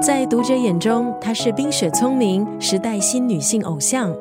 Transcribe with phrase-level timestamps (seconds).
[0.00, 4.14] 在读者眼中，她是冰雪聪明、时代新女性偶像。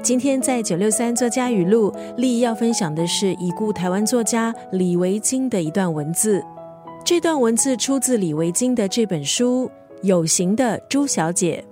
[0.00, 6.40] 今天在九六三作家语录，丽要分享的是已故台湾作家李维京的一段文字。
[7.04, 9.68] 这段文字出自李维京的这本书
[10.02, 11.64] 《有形的朱小姐》。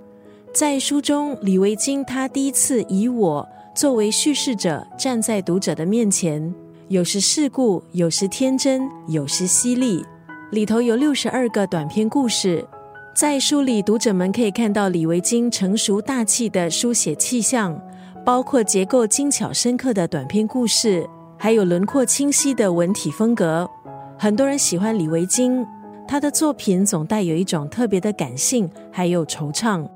[0.53, 6.53] 在书中，李维京他第一次以我作为叙事者，站在读者的面前，
[6.89, 10.04] 有时世故，有时天真，有时犀利。
[10.50, 12.67] 里头有六十二个短篇故事。
[13.14, 17.79] 在书里，读者们可以看到李维京成熟大气的书写气象，
[18.25, 21.07] 包括结构精巧深刻的短篇故事，
[21.39, 23.68] 还有轮廓清晰的文体风格。
[24.18, 25.64] 很多人喜欢李维京，
[26.08, 29.86] 他的作品总带有一种特别的感性，还有惆怅。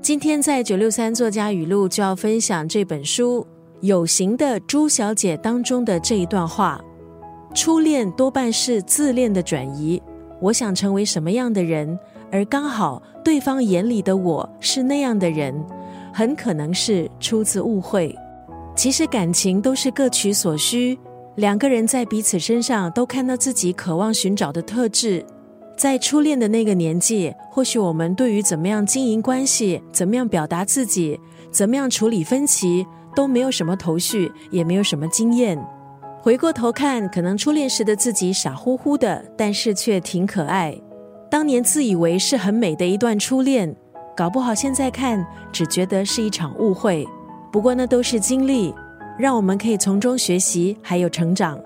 [0.00, 3.40] 今天在九六三作家语录就要分享这本书
[3.82, 6.80] 《有形的朱小姐》当中的这一段话：
[7.54, 10.02] 初恋多半是自恋的转移。
[10.40, 11.96] 我想成为什么样的人？
[12.32, 15.54] 而刚好对方眼里的我是那样的人，
[16.14, 18.16] 很可能是出自误会。
[18.74, 20.98] 其实感情都是各取所需，
[21.34, 25.22] 两个人在彼此身上都看到自己渴望寻找的特质。
[25.76, 35.62] 在初恋的那个年纪，或许我们对于怎么样经营关系、怎么样表达自己、怎么样处理分歧，都没有什么头绪，也没有什么经验。
[36.22, 40.74] 回过头看，可能初恋时的自己傻乎乎的，但是却挺可爱。
[41.32, 43.74] 当年自以为是很美的一段初恋，
[44.14, 47.08] 搞不好现在看只觉得是一场误会。
[47.50, 48.74] 不过那都是经历，
[49.18, 51.58] 让我们可以从中学习，还有成长。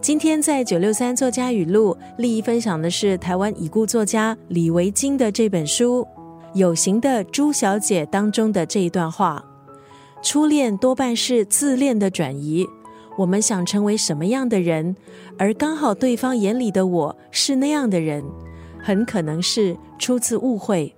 [0.00, 6.02] 今天在九六三作家语录，利益分享的是台湾已故作家李维京的这本书
[6.54, 9.44] 《有形的朱小姐》当中的这一段话：
[10.22, 12.64] 初恋多半是自恋的转移。
[13.18, 14.94] 我们想成为什么样的人，
[15.36, 18.22] 而刚好对方眼里的我是那样的人。
[18.82, 20.94] 很可能是出自误会。